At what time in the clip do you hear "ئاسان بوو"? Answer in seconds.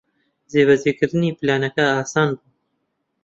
1.93-2.49